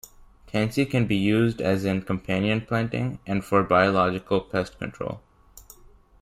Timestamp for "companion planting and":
2.01-3.45